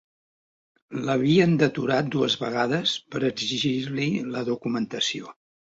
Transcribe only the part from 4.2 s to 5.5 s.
la documentació